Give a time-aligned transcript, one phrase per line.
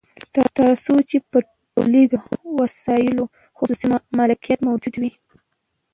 [0.57, 1.37] تر څو چې په
[1.73, 2.17] تولیدي
[2.59, 3.23] وسایلو
[3.57, 3.85] خصوصي
[4.17, 5.11] مالکیت موجود وي